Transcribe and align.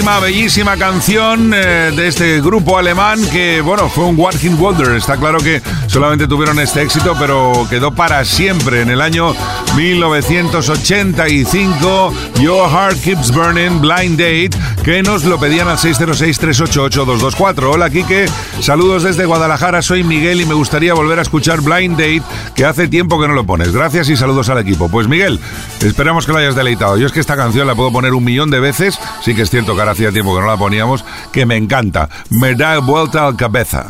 Tremendísima, 0.00 0.26
bellísima 0.26 0.76
canción 0.78 1.52
eh, 1.52 1.92
de 1.94 2.08
este 2.08 2.40
grupo 2.40 2.78
alemán 2.78 3.18
que, 3.30 3.60
bueno, 3.60 3.90
fue 3.90 4.06
un 4.06 4.18
Walking 4.18 4.56
Wonder. 4.56 4.94
Está 4.94 5.18
claro 5.18 5.40
que 5.40 5.60
solamente 5.88 6.26
tuvieron 6.26 6.58
este 6.58 6.80
éxito, 6.80 7.14
pero 7.18 7.66
quedó 7.68 7.92
para 7.92 8.24
siempre. 8.24 8.80
En 8.80 8.88
el 8.88 9.02
año 9.02 9.34
1985, 9.76 12.14
Your 12.40 12.70
Heart 12.70 13.02
Keeps 13.02 13.30
Burning, 13.30 13.82
Blind 13.82 14.18
Date, 14.18 14.52
que 14.82 15.02
nos 15.02 15.24
lo 15.24 15.38
pedían 15.38 15.68
al 15.68 15.76
606-388-224. 15.76 17.70
Hola, 17.70 17.90
Kike. 17.90 18.24
Saludos 18.62 19.02
desde 19.02 19.26
Guadalajara. 19.26 19.82
Soy 19.82 20.02
Miguel 20.02 20.40
y 20.40 20.46
me 20.46 20.54
gustaría 20.54 20.94
volver 20.94 21.18
a 21.18 21.22
escuchar 21.22 21.60
Blind 21.60 21.98
Date, 21.98 22.22
que 22.54 22.64
hace 22.64 22.88
tiempo 22.88 23.20
que 23.20 23.28
no 23.28 23.34
lo 23.34 23.44
pones. 23.44 23.70
Gracias 23.70 24.08
y 24.08 24.16
saludos 24.16 24.48
al 24.48 24.56
equipo. 24.56 24.88
Pues, 24.88 25.08
Miguel, 25.08 25.38
esperamos 25.82 26.24
que 26.24 26.32
lo 26.32 26.38
hayas 26.38 26.54
deleitado. 26.54 26.96
Yo 26.96 27.06
es 27.06 27.12
que 27.12 27.20
esta 27.20 27.36
canción 27.36 27.66
la 27.66 27.74
puedo 27.74 27.92
poner 27.92 28.14
un 28.14 28.24
millón 28.24 28.50
de 28.50 28.60
veces. 28.60 28.98
Sí 29.22 29.34
que 29.34 29.42
es 29.42 29.50
cierto 29.50 29.76
que 29.76 29.89
hacía 29.90 30.12
tiempo 30.12 30.34
que 30.34 30.40
no 30.40 30.46
la 30.46 30.56
poníamos, 30.56 31.04
que 31.32 31.46
me 31.46 31.56
encanta. 31.56 32.08
Me 32.30 32.54
da 32.54 32.78
vuelta 32.78 33.26
al 33.26 33.36
cabeza. 33.36 33.86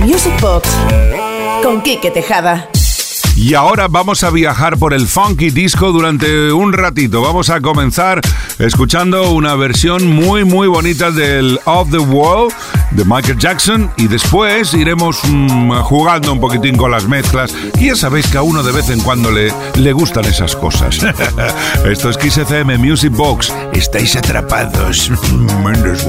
Music 0.00 0.38
Box 0.40 0.68
con 1.62 1.80
Quique 1.82 2.10
Tejada. 2.10 2.68
Y 3.42 3.54
ahora 3.54 3.88
vamos 3.88 4.22
a 4.22 4.30
viajar 4.30 4.78
por 4.78 4.94
el 4.94 5.08
funky 5.08 5.50
disco 5.50 5.90
durante 5.90 6.52
un 6.52 6.72
ratito. 6.72 7.22
Vamos 7.22 7.50
a 7.50 7.60
comenzar 7.60 8.20
escuchando 8.60 9.32
una 9.32 9.56
versión 9.56 10.06
muy 10.06 10.44
muy 10.44 10.68
bonita 10.68 11.10
del 11.10 11.58
Off 11.64 11.90
the 11.90 11.98
Wall 11.98 12.52
de 12.92 13.04
Michael 13.04 13.38
Jackson 13.38 13.90
y 13.96 14.06
después 14.06 14.72
iremos 14.74 15.18
mm, 15.24 15.72
jugando 15.80 16.32
un 16.32 16.40
poquitín 16.40 16.76
con 16.76 16.92
las 16.92 17.08
mezclas. 17.08 17.52
Y 17.80 17.88
ya 17.88 17.96
sabéis 17.96 18.28
que 18.28 18.38
a 18.38 18.42
uno 18.42 18.62
de 18.62 18.70
vez 18.70 18.88
en 18.90 19.00
cuando 19.00 19.32
le, 19.32 19.52
le 19.74 19.92
gustan 19.92 20.24
esas 20.24 20.54
cosas. 20.54 21.00
Esto 21.84 22.10
es 22.10 22.16
Kiss 22.18 22.38
FM 22.38 22.78
Music 22.78 23.10
Box. 23.10 23.52
Estáis 23.72 24.14
atrapados. 24.14 25.10
Mendes 25.64 26.04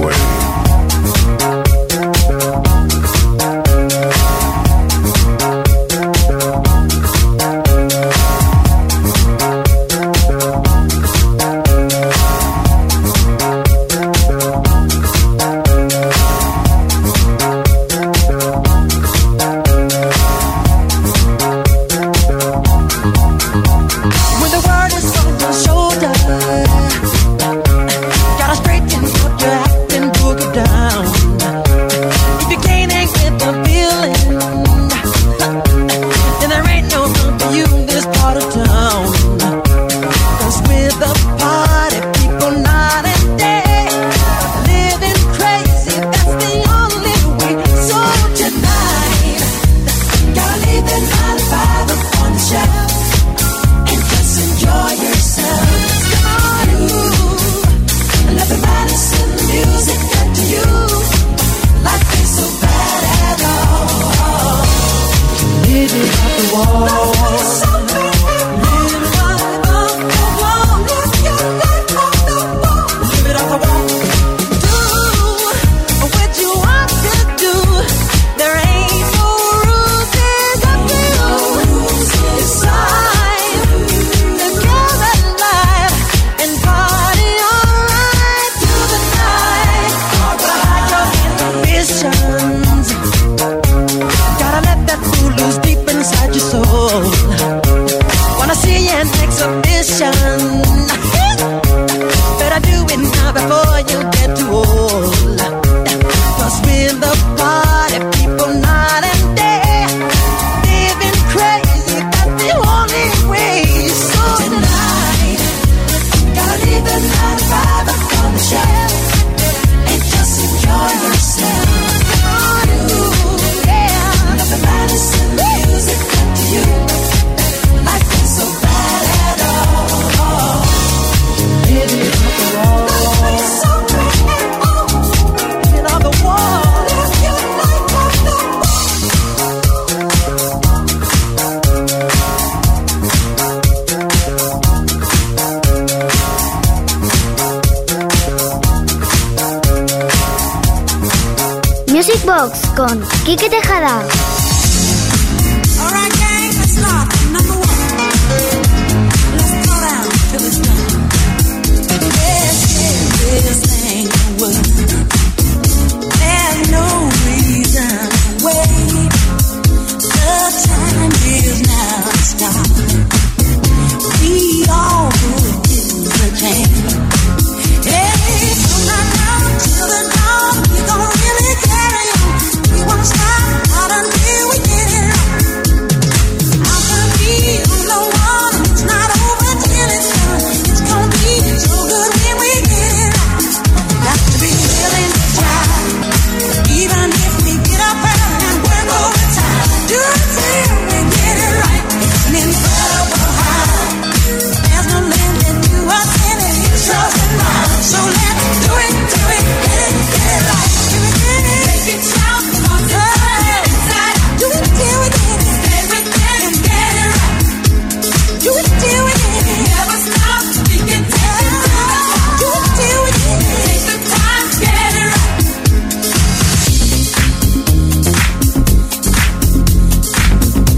con 152.76 153.02
Kike 153.26 153.50
Tejada. 153.50 154.33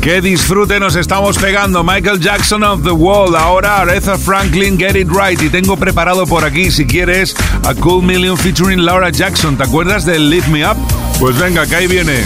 Que 0.06 0.22
disfrute 0.22 0.80
nos 0.80 0.96
estamos 0.96 1.36
pegando. 1.40 1.84
Michael 1.84 2.20
Jackson 2.20 2.64
of 2.64 2.84
the 2.84 2.92
Wall. 2.92 3.36
Ahora 3.36 3.78
Aretha 3.78 4.20
Franklin, 4.20 4.78
Get 4.78 4.96
It 4.96 5.10
Right. 5.10 5.42
Y 5.42 5.50
tengo 5.50 5.78
preparado 5.78 6.28
por 6.28 6.46
aquí, 6.46 6.70
si 6.70 6.86
quieres, 6.86 7.36
a 7.64 7.74
Cool 7.74 8.04
Million 8.04 8.38
featuring 8.38 8.86
Laura 8.86 9.10
Jackson. 9.10 9.58
¿Te 9.58 9.64
acuerdas 9.64 10.06
del 10.06 10.30
Lift 10.30 10.50
Me 10.50 10.64
Up? 10.64 10.78
Pues 11.20 11.36
venga, 11.40 11.66
que 11.66 11.76
ahí 11.76 11.88
viene. 11.88 12.24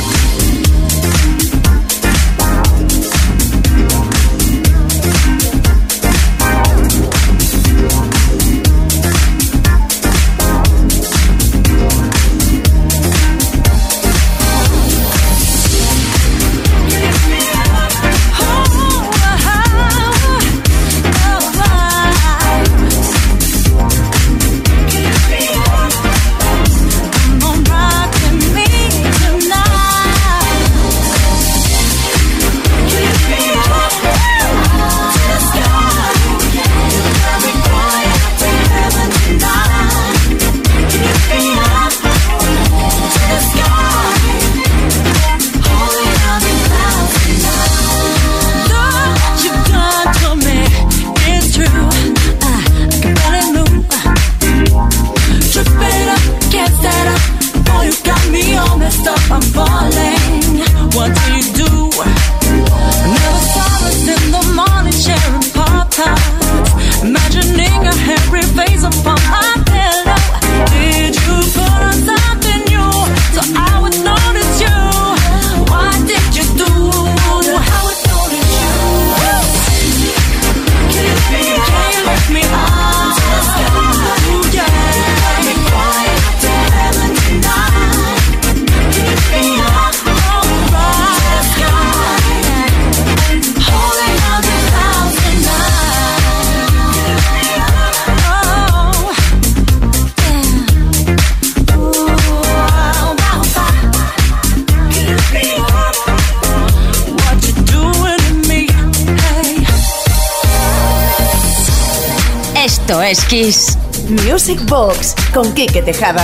Kiss. 113.17 113.75
Music 114.07 114.59
Box 114.65 115.15
con 115.33 115.51
Kike 115.53 115.81
Tejada. 115.81 116.23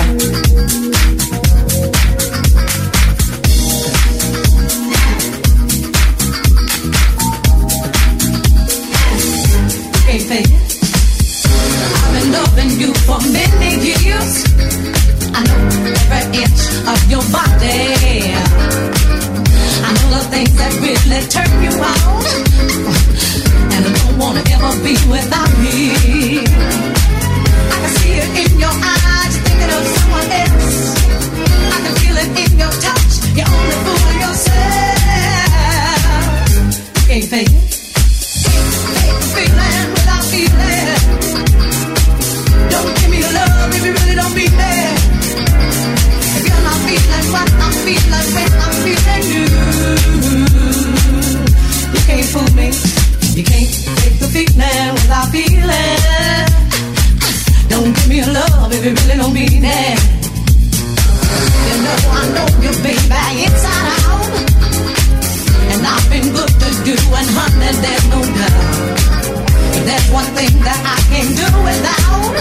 that 70.66 70.82
I 70.82 71.00
can't 71.10 71.34
do 71.42 71.48
without. 71.68 72.36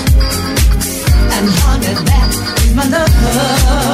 And 1.37 1.47
honey, 1.61 1.95
that 2.09 2.31
is 2.65 2.75
my 2.75 2.87
love. 2.89 3.94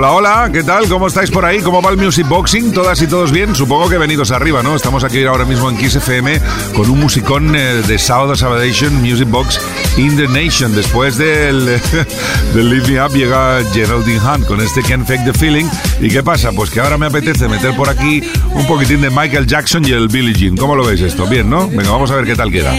Hola, 0.00 0.12
hola, 0.12 0.50
¿qué 0.50 0.62
tal? 0.62 0.88
¿Cómo 0.88 1.08
estáis 1.08 1.30
por 1.30 1.44
ahí? 1.44 1.60
¿Cómo 1.60 1.82
va 1.82 1.90
el 1.90 1.98
Music 1.98 2.26
Boxing? 2.26 2.72
¿Todas 2.72 3.02
y 3.02 3.06
todos 3.06 3.32
bien? 3.32 3.54
Supongo 3.54 3.90
que 3.90 3.98
venidos 3.98 4.30
arriba, 4.30 4.62
¿no? 4.62 4.74
Estamos 4.74 5.04
aquí 5.04 5.22
ahora 5.24 5.44
mismo 5.44 5.68
en 5.68 5.76
Kiss 5.76 5.96
FM 5.96 6.40
con 6.74 6.88
un 6.88 7.00
musicón 7.00 7.54
eh, 7.54 7.82
de 7.86 7.98
Sábado 7.98 8.34
Salvation 8.34 8.94
Music 9.02 9.28
Box 9.28 9.60
in 9.98 10.16
the 10.16 10.26
Nation. 10.26 10.74
Después 10.74 11.18
del, 11.18 11.66
del 12.54 12.70
Live 12.70 12.88
Me 12.88 13.04
Up 13.04 13.12
llega 13.12 13.62
Geraldine 13.74 14.20
Hunt 14.20 14.46
con 14.46 14.62
este 14.62 14.80
Can't 14.80 15.06
Fake 15.06 15.26
the 15.26 15.34
Feeling. 15.34 15.66
¿Y 16.00 16.08
qué 16.08 16.22
pasa? 16.22 16.50
Pues 16.52 16.70
que 16.70 16.80
ahora 16.80 16.96
me 16.96 17.04
apetece 17.04 17.46
meter 17.46 17.76
por 17.76 17.90
aquí 17.90 18.22
un 18.54 18.66
poquitín 18.66 19.02
de 19.02 19.10
Michael 19.10 19.46
Jackson 19.46 19.84
y 19.84 19.90
el 19.90 20.08
Billie 20.08 20.32
Jean. 20.32 20.56
¿Cómo 20.56 20.76
lo 20.76 20.86
veis 20.86 21.02
esto? 21.02 21.26
Bien, 21.26 21.50
¿no? 21.50 21.68
Venga, 21.68 21.90
vamos 21.90 22.10
a 22.10 22.14
ver 22.14 22.24
qué 22.24 22.34
tal 22.34 22.50
queda. 22.50 22.72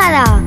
embajada. 0.00 0.39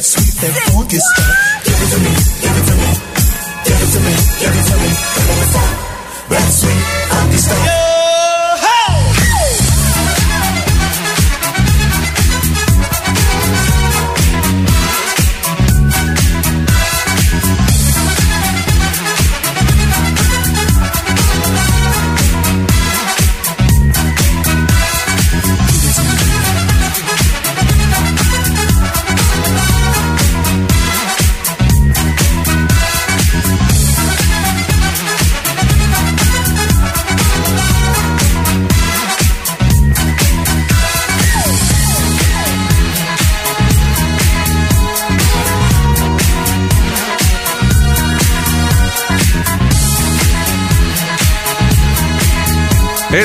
Kike 0.00 0.40
Tejada. 0.40 1.33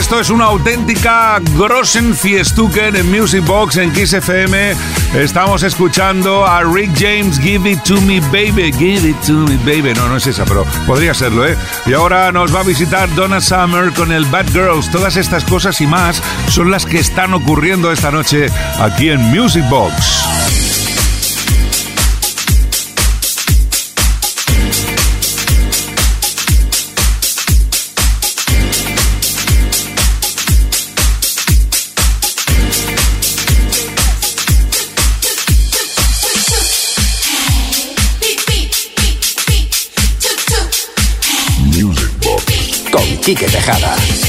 Esto 0.09 0.21
es 0.21 0.29
una 0.31 0.45
auténtica 0.45 1.39
Grossen 1.55 2.15
Fiestuken 2.15 2.95
en 2.95 3.11
Music 3.11 3.45
Box 3.45 3.77
en 3.77 3.93
Kiss 3.93 4.13
FM. 4.13 4.73
Estamos 5.13 5.61
escuchando 5.61 6.47
a 6.47 6.63
Rick 6.63 6.89
James, 6.97 7.39
Give 7.39 7.69
It 7.69 7.83
To 7.83 8.01
Me 8.01 8.19
Baby, 8.19 8.73
Give 8.73 9.07
It 9.07 9.17
To 9.27 9.33
Me 9.33 9.55
Baby. 9.57 9.93
No, 9.93 10.09
no 10.09 10.17
es 10.17 10.25
esa, 10.25 10.45
pero 10.45 10.65
podría 10.87 11.13
serlo, 11.13 11.47
¿eh? 11.47 11.55
Y 11.85 11.93
ahora 11.93 12.31
nos 12.31 12.53
va 12.53 12.61
a 12.61 12.63
visitar 12.63 13.13
Donna 13.13 13.39
Summer 13.39 13.93
con 13.93 14.11
el 14.11 14.25
Bad 14.25 14.47
Girls. 14.47 14.89
Todas 14.89 15.15
estas 15.15 15.43
cosas 15.43 15.79
y 15.79 15.85
más 15.85 16.23
son 16.47 16.71
las 16.71 16.87
que 16.87 16.97
están 16.97 17.35
ocurriendo 17.35 17.91
esta 17.91 18.09
noche 18.09 18.47
aquí 18.79 19.11
en 19.11 19.21
Music 19.21 19.63
Box. 19.69 20.48
Quique 43.21 43.45
Tejada. 43.45 44.28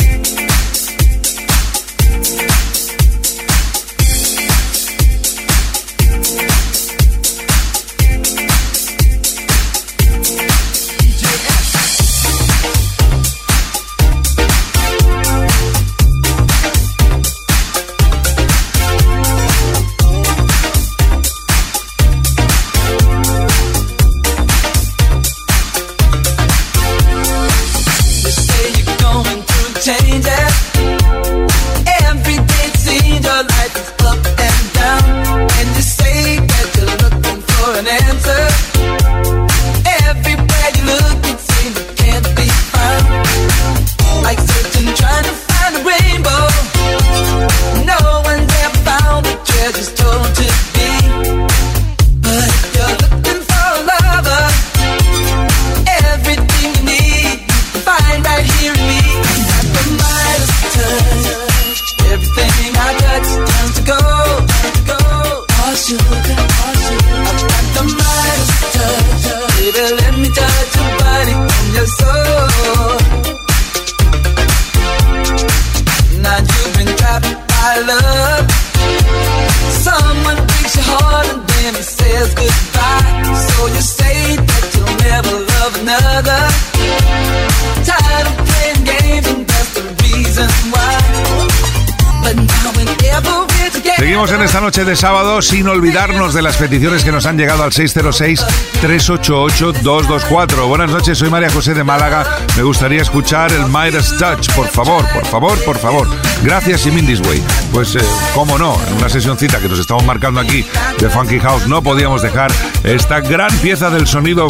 Sábado 95.01 95.41
sin 95.41 95.67
olvidarnos 95.67 96.33
de 96.35 96.43
las 96.43 96.57
peticiones 96.57 97.03
que 97.03 97.11
nos 97.11 97.25
han 97.25 97.35
llegado 97.35 97.63
al 97.63 97.71
606-388-224. 97.71 100.67
Buenas 100.67 100.91
noches, 100.91 101.17
soy 101.17 101.31
María 101.31 101.49
José 101.49 101.73
de 101.73 101.83
Málaga. 101.83 102.37
Me 102.55 102.61
gustaría 102.61 103.01
escuchar 103.01 103.51
el 103.51 103.65
Midas 103.65 104.15
Touch, 104.19 104.53
por 104.53 104.67
favor, 104.67 105.03
por 105.11 105.25
favor, 105.25 105.57
por 105.65 105.79
favor. 105.79 106.07
Gracias 106.43 106.85
y 106.85 106.91
Mindy's 106.91 107.19
Way. 107.21 107.41
Pues, 107.73 107.95
eh, 107.95 108.01
cómo 108.35 108.59
no, 108.59 108.77
en 108.89 108.97
una 108.97 109.09
sesioncita 109.09 109.59
que 109.59 109.67
nos 109.67 109.79
estamos 109.79 110.05
marcando 110.05 110.39
aquí 110.39 110.63
de 110.99 111.09
Funky 111.09 111.39
House, 111.39 111.67
no 111.67 111.81
podíamos 111.81 112.21
dejar 112.21 112.51
esta 112.83 113.21
gran 113.21 113.51
pieza 113.57 113.89
del 113.89 114.05
sonido. 114.05 114.49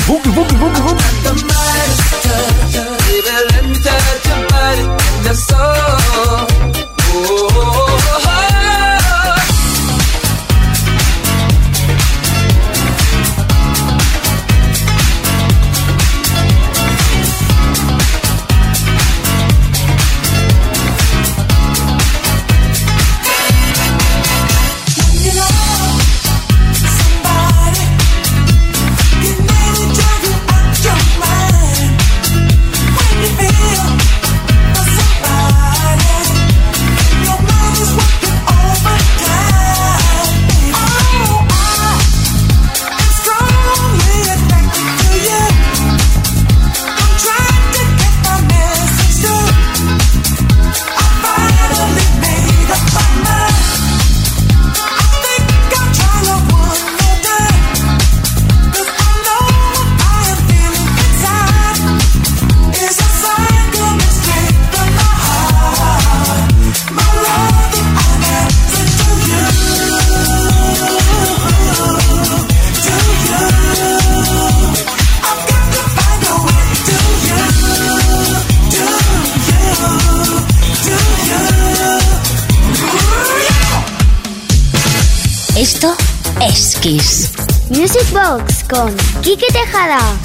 Quique 89.82 90.21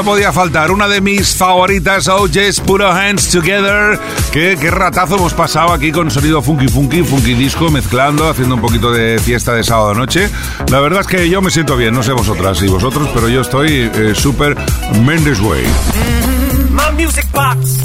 no 0.00 0.06
podía 0.06 0.32
faltar. 0.32 0.70
Una 0.70 0.88
de 0.88 1.02
mis 1.02 1.36
favoritas, 1.36 2.08
OJ's 2.08 2.60
Put 2.60 2.80
Our 2.80 2.92
Hands 2.92 3.28
Together. 3.28 4.00
Qué, 4.32 4.56
qué 4.58 4.70
ratazo 4.70 5.16
hemos 5.16 5.34
pasado 5.34 5.74
aquí 5.74 5.92
con 5.92 6.10
sonido 6.10 6.40
funky 6.40 6.68
funky, 6.68 7.02
funky 7.02 7.34
disco, 7.34 7.70
mezclando, 7.70 8.30
haciendo 8.30 8.54
un 8.54 8.62
poquito 8.62 8.90
de 8.92 9.18
fiesta 9.18 9.52
de 9.52 9.62
sábado 9.62 9.92
noche. 9.92 10.30
La 10.68 10.80
verdad 10.80 11.02
es 11.02 11.06
que 11.06 11.28
yo 11.28 11.42
me 11.42 11.50
siento 11.50 11.76
bien, 11.76 11.92
no 11.92 12.02
sé 12.02 12.12
vosotras 12.12 12.62
y 12.62 12.68
vosotros, 12.68 13.10
pero 13.12 13.28
yo 13.28 13.42
estoy 13.42 13.90
eh, 13.92 14.12
súper 14.14 14.56
Mendes 15.04 15.38
Way. 15.40 15.64
Music 16.96 17.26
Box 17.32 17.80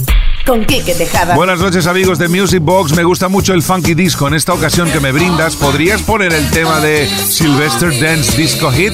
con 0.46 0.66
Tejada. 0.66 1.36
Buenas 1.36 1.60
noches 1.60 1.86
amigos 1.86 2.18
de 2.18 2.30
Music 2.30 2.62
Box, 2.62 2.94
me 2.94 3.04
gusta 3.04 3.28
mucho 3.28 3.54
el 3.54 3.62
funky 3.62 3.94
disco. 3.94 4.30
En 4.30 4.36
esta 4.36 4.54
ocasión 4.54 4.90
que 4.90 5.02
me 5.02 5.12
brindas, 5.12 5.58
¿podrías 5.58 6.02
poner 6.02 6.32
el 6.32 6.50
tema 6.52 6.80
de 6.80 7.10
Sylvester 7.10 7.92
Dance 8.00 8.38
Disco 8.38 8.72
Hit? 8.72 8.94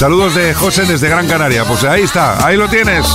Saludos 0.00 0.34
de 0.34 0.54
José 0.54 0.86
desde 0.86 1.10
Gran 1.10 1.28
Canaria. 1.28 1.62
Pues 1.66 1.84
ahí 1.84 2.00
está, 2.00 2.46
ahí 2.46 2.56
lo 2.56 2.70
tienes. 2.70 3.06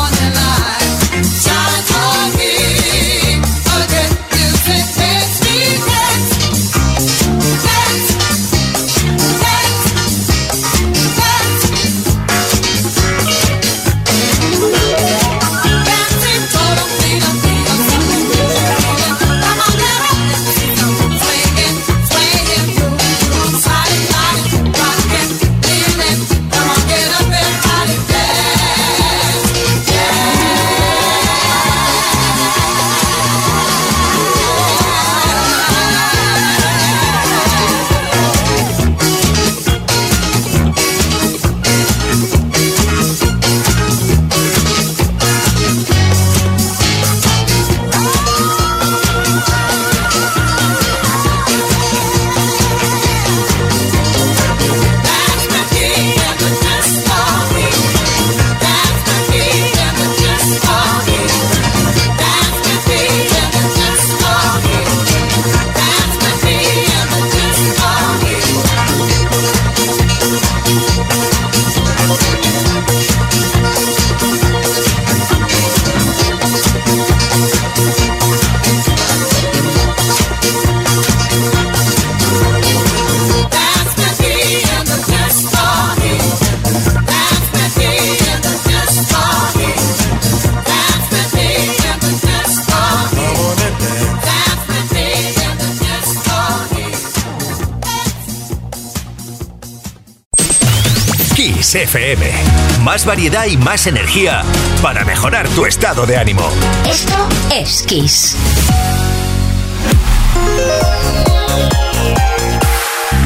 Más 103.06 103.18
variedad 103.18 103.46
y 103.46 103.56
más 103.56 103.86
energía 103.86 104.42
para 104.82 105.06
mejorar 105.06 105.48
tu 105.50 105.68
estado 105.68 106.08
de 106.08 106.18
ánimo. 106.18 106.50
Esto 106.90 107.30
es 107.54 107.84
Kiss. 107.84 108.36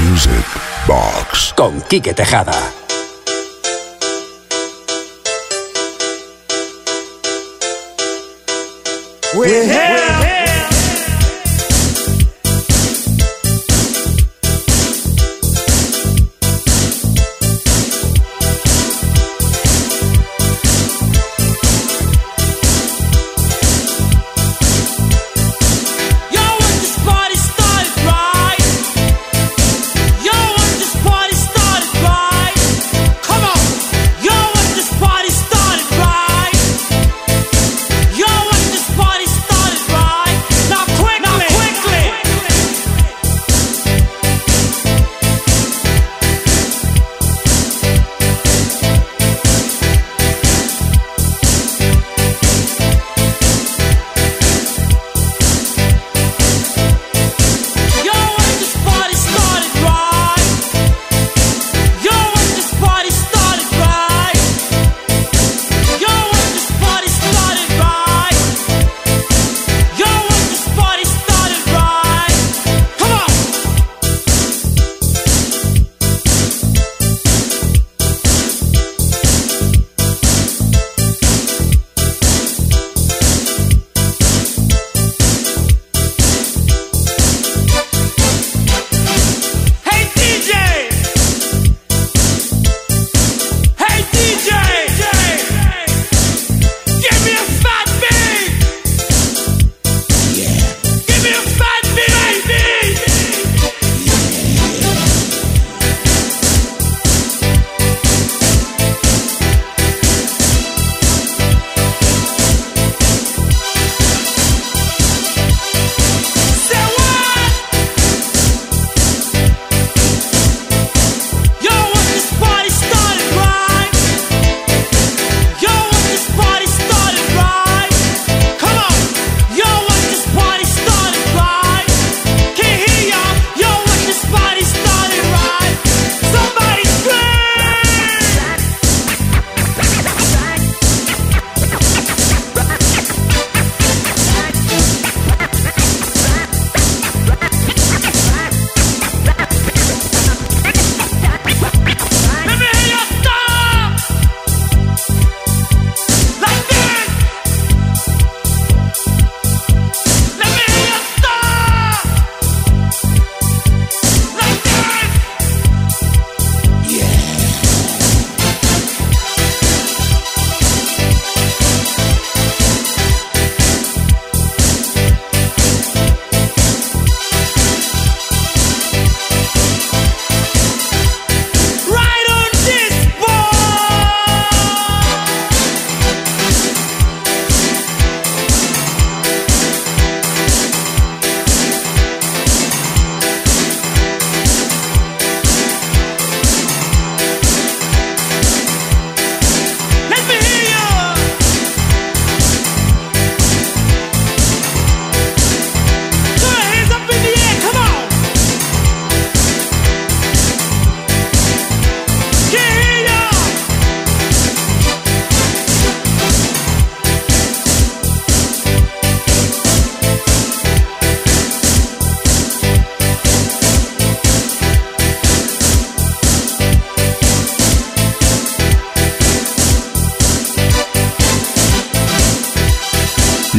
Music 0.01 0.45
Box. 0.85 1.53
Con 1.55 1.79
Quique 1.83 2.13
Tejada. 2.13 2.59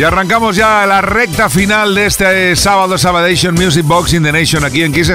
Y 0.01 0.03
arrancamos 0.03 0.57
ya 0.57 0.85
la 0.87 1.03
recta 1.03 1.51
final 1.51 1.95
de 1.95 2.07
este 2.07 2.57
sábado 2.57 2.97
Sabadation 2.97 3.55
Music 3.55 3.85
Box 3.85 4.15
in 4.15 4.23
the 4.23 4.33
Nation 4.33 4.65
aquí 4.65 4.83
en 4.83 4.95
Kiss 4.95 5.13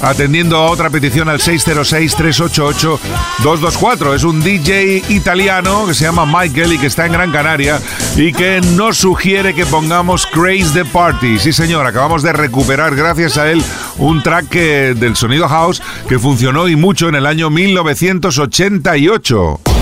atendiendo 0.00 0.56
a 0.56 0.70
otra 0.70 0.88
petición 0.88 1.28
al 1.28 1.40
606-388-224. 1.40 4.14
Es 4.14 4.22
un 4.22 4.40
DJ 4.40 5.02
italiano 5.08 5.84
que 5.88 5.94
se 5.94 6.04
llama 6.04 6.26
Michael 6.26 6.74
y 6.74 6.78
que 6.78 6.86
está 6.86 7.06
en 7.06 7.12
Gran 7.12 7.32
Canaria 7.32 7.80
y 8.14 8.32
que 8.32 8.60
nos 8.76 8.98
sugiere 8.98 9.52
que 9.52 9.66
pongamos 9.66 10.26
Craze 10.26 10.70
the 10.72 10.84
Party. 10.84 11.40
Sí, 11.40 11.52
señor, 11.52 11.84
acabamos 11.84 12.22
de 12.22 12.32
recuperar 12.32 12.94
gracias 12.94 13.36
a 13.36 13.50
él 13.50 13.60
un 13.98 14.22
track 14.22 14.48
del 14.94 15.16
sonido 15.16 15.48
house 15.48 15.82
que 16.08 16.20
funcionó 16.20 16.68
y 16.68 16.76
mucho 16.76 17.08
en 17.08 17.16
el 17.16 17.26
año 17.26 17.50
1988. 17.50 19.73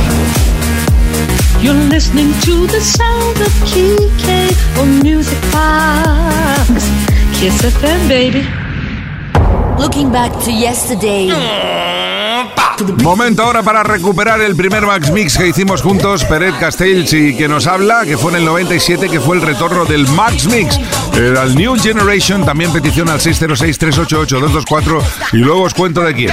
You're 1.62 1.75
listening 1.75 2.33
to 2.40 2.66
the 2.66 2.81
sound 2.81 3.40
of 3.40 3.53
KK 3.70 4.81
on 4.81 4.98
Music 5.01 5.38
Box. 5.53 6.90
Kiss 7.38 7.62
FM, 7.62 8.09
baby. 8.09 8.44
Looking 9.79 10.11
back 10.11 10.33
to 10.44 10.51
yesterday. 10.51 11.31
Momento 13.05 13.44
ahora 13.44 13.62
para 13.62 13.85
recuperar 13.85 14.40
el 14.40 14.57
primer 14.57 14.87
Max 14.87 15.12
Mix 15.12 15.38
que 15.38 15.46
hicimos 15.46 15.83
juntos, 15.83 16.25
Peret 16.25 16.59
Castells 16.59 17.12
y 17.12 17.37
que 17.37 17.46
nos 17.46 17.68
habla, 17.68 18.05
que 18.05 18.18
fue 18.18 18.33
en 18.33 18.38
el 18.38 18.44
97, 18.44 19.09
que 19.09 19.20
fue 19.20 19.37
el 19.37 19.42
retorno 19.42 19.85
del 19.85 20.09
Max 20.09 20.46
Mix. 20.46 20.81
Era 21.14 21.44
el 21.44 21.55
New 21.55 21.77
Generation, 21.81 22.44
también 22.44 22.72
petición 22.72 23.09
al 23.09 23.20
606-388-224 23.20 25.01
y 25.35 25.37
luego 25.37 25.62
os 25.62 25.75
cuento 25.75 26.01
de 26.01 26.12
quién. 26.12 26.33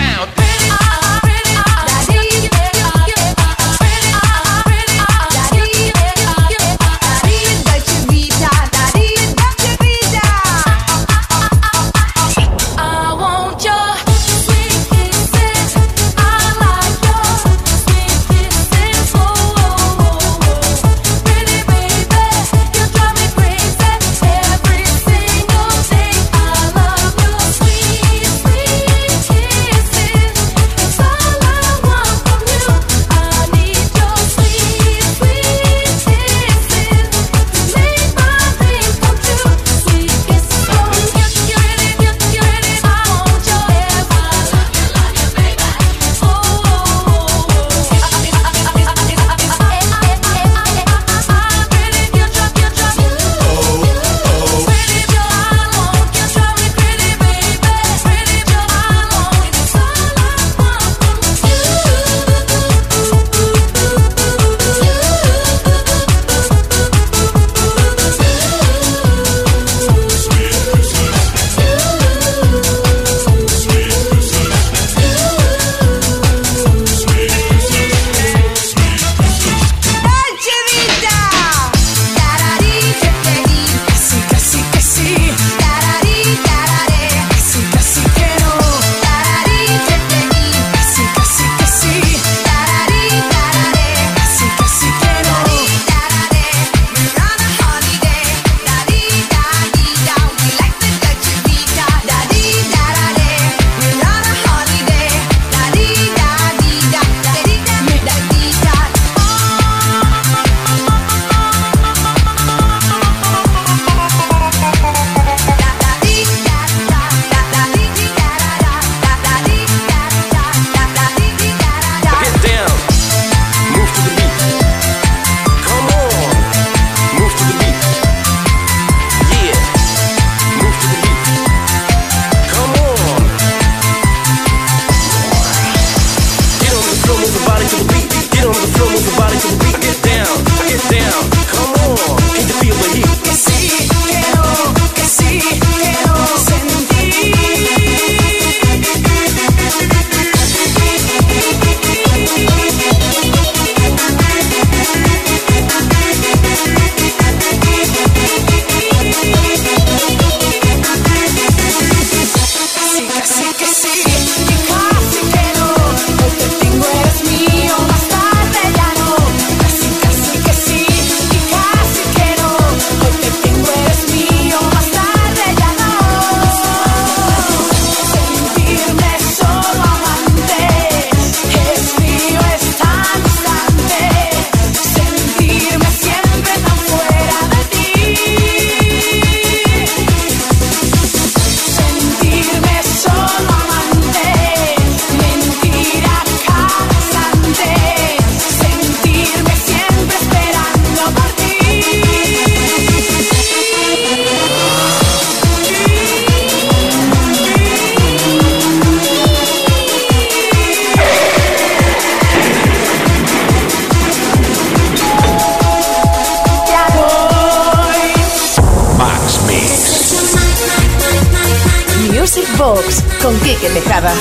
Con 223.22 223.38
Kike 223.40 223.70
Tejada. 223.70 224.14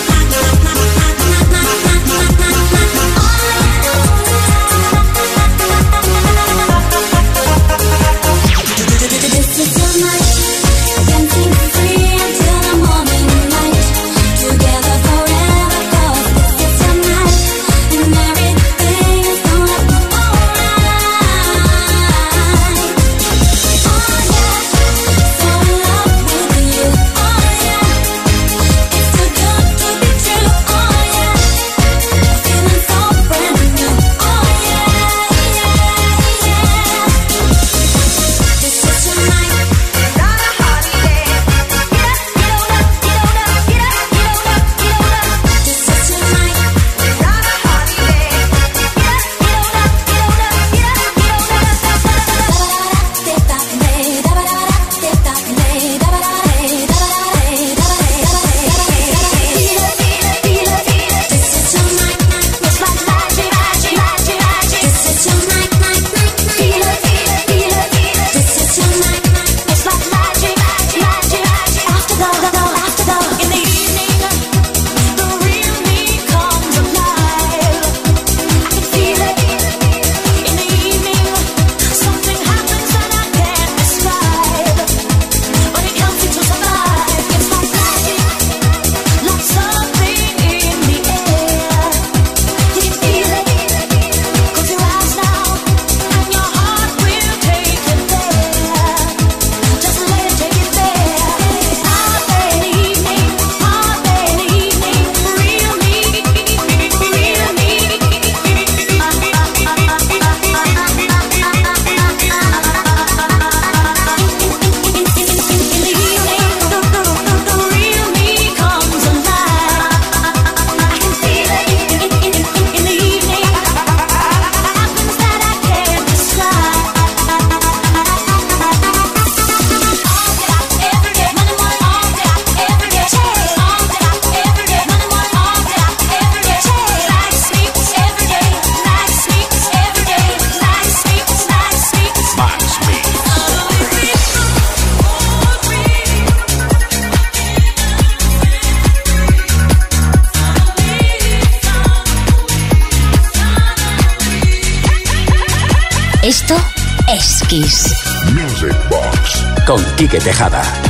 Quique 159.98 160.20
Tejada. 160.20 160.87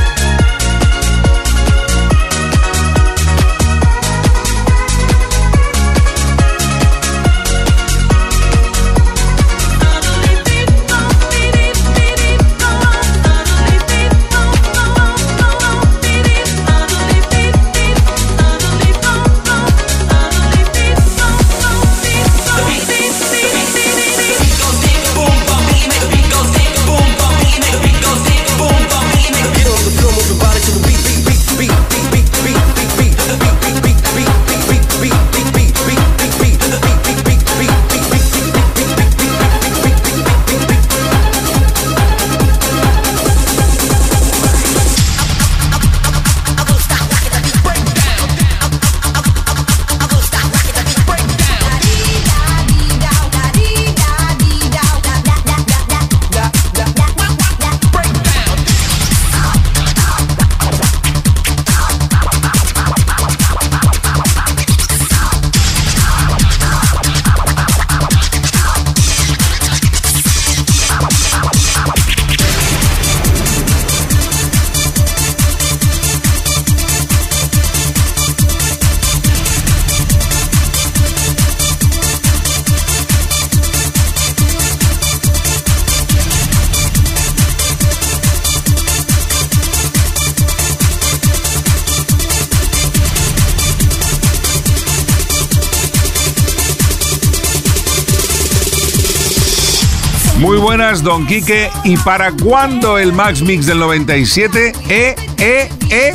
Don 101.03 101.25
Quique. 101.25 101.69
¿Y 101.83 101.97
para 101.97 102.31
cuándo 102.31 102.97
el 102.97 103.13
Max 103.13 103.41
Mix 103.41 103.65
del 103.65 103.79
97? 103.79 104.73
Eh, 104.89 105.15
eh, 105.37 105.69
eh. 105.89 106.13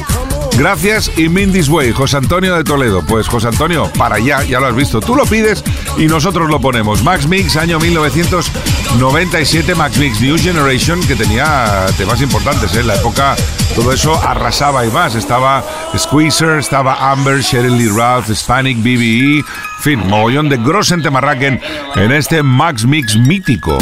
Gracias 0.57 1.11
y 1.17 1.29
Mindy's 1.29 1.69
Way, 1.69 1.93
José 1.93 2.17
Antonio 2.19 2.55
de 2.55 2.63
Toledo. 2.63 3.03
Pues 3.05 3.27
José 3.27 3.49
Antonio, 3.49 3.91
para 3.99 4.17
allá, 4.17 4.45
ya 4.45 4.61
lo 4.61 4.67
has 4.67 4.77
visto. 4.77 5.01
Tú 5.01 5.17
lo 5.17 5.27
pides 5.27 5.65
y 5.99 6.07
nosotros 6.07 6.49
lo 6.49 6.61
ponemos. 6.61 7.03
Max 7.03 7.27
Mix, 7.27 7.57
año 7.57 7.81
1997, 7.81 9.75
Max 9.75 9.97
Mix 9.99 10.21
New 10.21 10.39
Generation, 10.39 11.01
que 11.07 11.17
tenía 11.17 11.87
temas 11.99 12.21
importantes. 12.23 12.73
En 12.75 12.81
¿eh? 12.81 12.85
la 12.85 12.95
época 12.95 13.35
todo 13.75 13.93
eso 13.93 14.15
arrasaba 14.15 14.87
y 14.87 14.91
más. 14.91 15.15
Estaba 15.15 15.65
Squeezer, 15.97 16.59
estaba 16.59 17.11
Amber, 17.11 17.41
Sheryl 17.41 17.77
Lee 17.77 17.89
Ralph, 17.89 18.29
Hispanic, 18.31 18.79
BBE, 18.79 19.39
en 19.39 19.45
fin, 19.81 20.07
mogollón 20.09 20.49
de 20.49 20.57
Grossen 20.57 21.03
Temarraken 21.03 21.61
en 21.97 22.13
este 22.13 22.43
Max 22.43 22.85
Mix 22.87 23.17
mítico. 23.17 23.79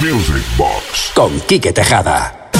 Music 0.00 0.44
Box 0.56 1.12
con 1.14 1.40
Quique 1.40 1.72
Tejada. 1.72 2.50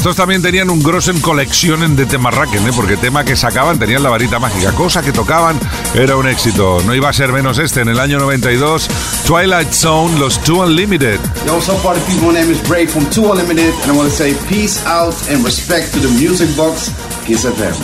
Estos 0.00 0.16
también 0.16 0.40
tenían 0.40 0.70
un 0.70 0.82
Grossen 0.82 1.20
Collection 1.20 1.94
de 1.94 2.06
temas 2.06 2.32
Racken, 2.32 2.66
¿eh? 2.66 2.70
porque 2.74 2.96
tema 2.96 3.22
que 3.22 3.36
sacaban 3.36 3.78
tenían 3.78 4.02
la 4.02 4.08
varita 4.08 4.38
mágica. 4.38 4.72
Cosa 4.72 5.02
que 5.02 5.12
tocaban 5.12 5.60
era 5.94 6.16
un 6.16 6.26
éxito. 6.26 6.80
No 6.86 6.94
iba 6.94 7.10
a 7.10 7.12
ser 7.12 7.32
menos 7.32 7.58
este. 7.58 7.82
En 7.82 7.88
el 7.90 8.00
año 8.00 8.18
92, 8.18 8.88
Twilight 9.26 9.70
Zone, 9.74 10.18
los 10.18 10.42
Two 10.42 10.62
Unlimited. 10.62 11.20
Yo, 11.44 11.52
what's 11.52 11.68
up, 11.68 11.82
party 11.82 12.00
people? 12.06 12.28
My 12.28 12.32
name 12.32 12.50
is 12.50 12.66
Bray 12.66 12.86
from 12.86 13.04
Two 13.10 13.30
Unlimited, 13.30 13.74
and 13.82 13.92
I 13.92 13.94
want 13.94 14.08
to 14.08 14.16
say 14.16 14.32
peace 14.48 14.82
out 14.86 15.12
and 15.28 15.44
respect 15.44 15.92
to 15.92 15.98
the 15.98 16.08
music 16.18 16.48
box, 16.56 16.88
Kiss 17.26 17.44
FM. 17.44 17.76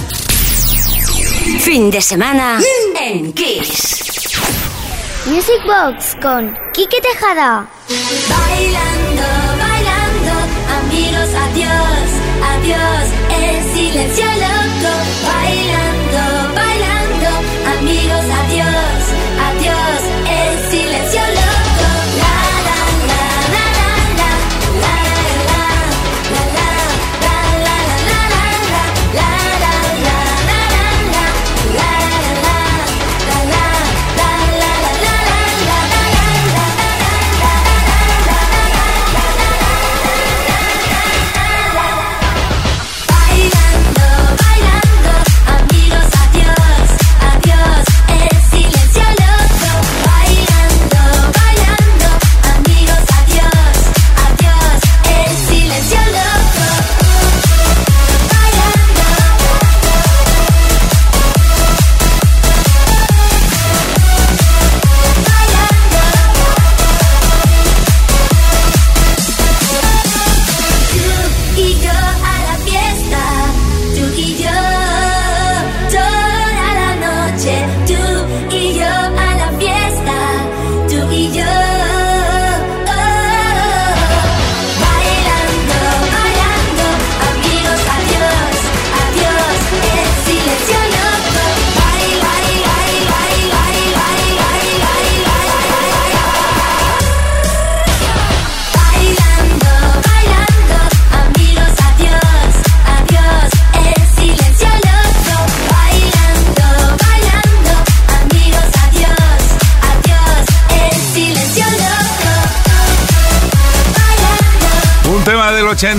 Fin 1.61 1.91
de 1.91 2.01
semana 2.01 2.59
en 2.99 3.35
Kiss. 3.35 4.07
Music 5.27 5.61
Box 5.67 6.17
con 6.23 6.57
Kike 6.73 6.99
Tejada. 7.03 7.69
Bailando, 8.31 8.96
El 12.69 13.63
silencio 13.75 14.25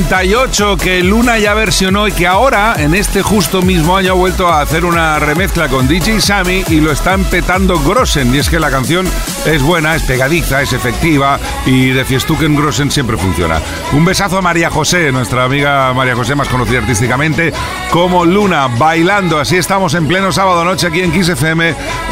88 0.08 0.78
que 0.78 1.04
Luna 1.04 1.38
ya 1.38 1.54
versionó 1.54 2.08
y 2.08 2.14
que 2.14 2.28
ahora, 2.28 2.76
en 2.78 2.96
este 2.96 3.22
justo 3.22 3.62
mismo 3.62 3.98
año, 3.98 4.14
ha 4.14 4.16
vuelto 4.16 4.48
a 4.48 4.62
hacer 4.62 4.86
una 4.86 5.20
remezcla 5.20 5.68
con 5.68 5.86
DJ 5.86 6.22
Sammy 6.22 6.64
y 6.70 6.80
lo 6.80 6.94
está 6.94 7.14
empetando 7.14 7.78
Grossen. 7.82 8.34
Y 8.34 8.38
es 8.38 8.50
que 8.50 8.58
la 8.58 8.72
canción 8.72 9.06
es 9.46 9.62
buena, 9.62 9.98
es 9.98 10.04
pegadiza, 10.04 10.62
es 10.62 10.72
efectiva 10.72 11.42
y 11.66 11.90
de 11.90 12.06
Fiestuken 12.06 12.56
Grossen 12.56 12.90
siempre 12.90 13.18
funciona. 13.18 13.60
Un 13.92 14.06
besazo 14.06 14.38
a 14.38 14.42
María 14.42 14.70
José, 14.70 15.12
nuestra 15.12 15.44
amiga 15.44 15.94
María 15.94 16.16
José, 16.16 16.36
más 16.36 16.48
conocida 16.48 16.80
artísticamente 16.80 17.52
como 17.92 18.24
Luna, 18.24 18.68
bailando. 18.68 19.42
Así 19.42 19.58
estamos 19.58 19.94
en 19.94 20.08
pleno 20.08 20.32
sábado 20.32 20.64
noche 20.64 20.88
aquí 20.88 21.02
en 21.02 21.12
Kiss 21.12 21.34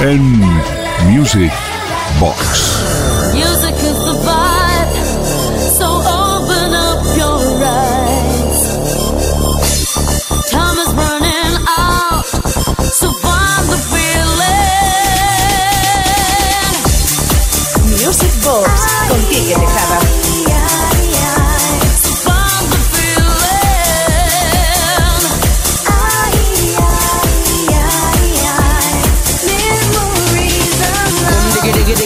en 0.01 0.41
Music 1.07 1.51
Box. 2.19 3.44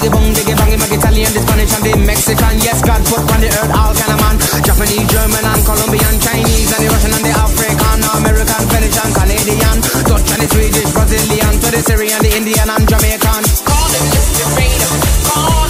Boom, 0.10 0.32
diggy, 0.32 0.56
bang, 0.56 0.80
my 0.80 0.88
Italian, 0.88 1.32
the 1.36 1.42
Spanish, 1.44 1.74
and 1.76 1.84
the 1.84 1.94
Mexican. 2.08 2.56
Yes, 2.64 2.82
God 2.82 3.04
put 3.06 3.20
on 3.20 3.40
the 3.44 3.52
earth 3.60 3.74
all 3.76 3.94
kind 3.94 4.14
of 4.16 4.20
man. 4.24 4.36
Japanese, 4.64 5.08
German, 5.12 5.44
and 5.44 5.62
Colombian, 5.68 6.16
Chinese, 6.24 6.72
and 6.72 6.82
the 6.84 6.90
Russian, 6.90 7.14
and 7.14 7.26
the 7.26 7.34
African, 7.36 8.00
American, 8.16 8.64
Venetian, 8.72 9.10
Canadian, 9.12 9.78
Dutch, 10.08 10.30
and 10.34 10.42
the 10.42 10.48
Swedish, 10.48 10.90
Brazilian, 10.96 11.54
to 11.60 11.68
the 11.68 11.82
Syrian, 11.84 12.20
the 12.24 12.32
Indian, 12.32 12.68
and 12.70 12.84
Jamaican. 12.88 13.44
Call 13.68 13.90
him 13.92 14.06
Mr. 14.08 14.46
Freedom, 14.56 14.94
call 15.28 15.69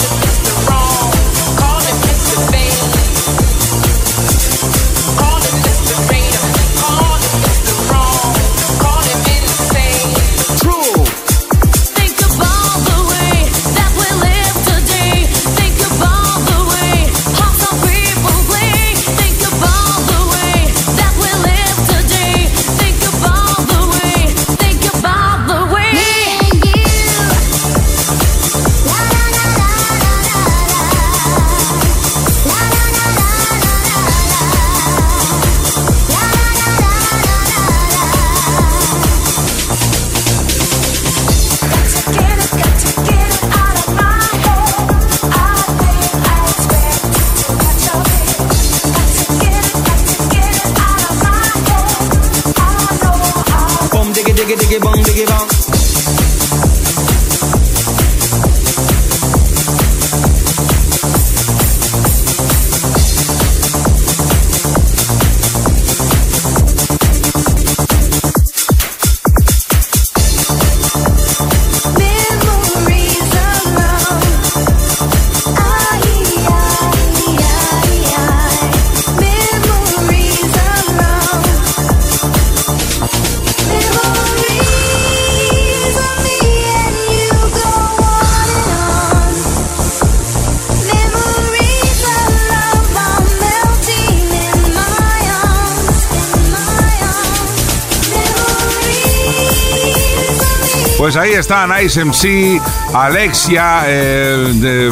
están 101.50 101.74
Ice 101.84 102.06
MC, 102.06 102.62
Alexia, 102.94 103.82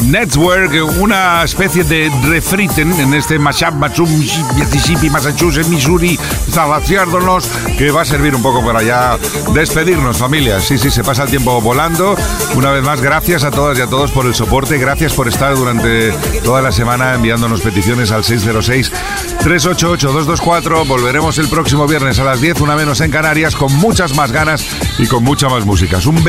Network, 0.01 0.74
una 0.99 1.43
especie 1.43 1.84
de 1.84 2.12
refriten 2.24 2.99
en 2.99 3.14
este 3.14 3.38
mashup, 3.38 3.76
Mississippi, 4.55 5.12
Massachusetts, 5.12 5.70
Missouri, 5.70 6.18
Zavaciárdonos, 6.49 7.47
que 7.78 7.91
va 7.91 8.01
a 8.01 8.05
servir 8.05 8.34
un 8.34 8.41
poco 8.41 8.66
para 8.66 8.82
ya 8.82 9.20
despedirnos, 9.53 10.18
familia. 10.18 10.60
Sí, 10.60 10.80
sí, 10.80 10.89
se 10.89 11.03
pasa 11.03 11.26
el 11.26 11.30
tiempo 11.30 11.62
volando. 11.62 12.16
Una 12.55 12.72
vez 12.72 12.84
más, 12.84 13.01
gracias 13.01 13.43
a 13.43 13.51
todas 13.51 13.78
y 13.78 13.82
a 13.82 13.88
todos 13.88 14.10
por 14.10 14.26
el 14.26 14.34
soporte, 14.34 14.80
gracias 14.80 15.14
por 15.14 15.28
estar 15.28 15.55
durante 15.55 16.12
toda 16.43 16.64
la 16.64 16.72
semana 16.72 17.14
enviándonos 17.14 17.62
peticiones 17.62 18.10
al 18.10 18.24
606-388-224. 18.24 20.88
Volveremos 20.88 21.38
el 21.38 21.49
próximo 21.49 21.86
viernes 21.86 22.18
a 22.18 22.24
las 22.24 22.41
10, 22.41 22.62
una 22.62 22.76
menos 22.76 22.99
en 23.01 23.12
Canarias, 23.12 23.55
con 23.55 23.72
muchas 23.76 24.16
más 24.16 24.32
ganas 24.32 24.66
y 24.97 25.05
con 25.05 25.24
mucha 25.24 25.49
más 25.49 25.64
música. 25.64 25.99
Un 26.08 26.24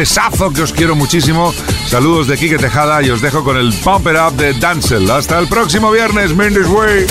que 0.55 0.63
os 0.63 0.73
quiero 0.73 0.97
muchísimo. 0.97 1.55
Saludos 1.87 2.27
de 2.27 2.37
Quique 2.37 2.59
Tejada 2.59 3.03
y 3.03 3.11
os 3.11 3.21
dejo 3.21 3.45
con 3.45 3.57
el 3.57 3.73
Pump 3.73 4.07
It 4.09 4.17
Up 4.17 4.37
de 4.37 4.53
Dancel. 4.55 5.09
Hasta 5.11 5.39
el 5.39 5.47
próximo 5.49 5.93
viernes, 5.93 6.35
Mendes 6.35 6.67
Way. 6.67 7.07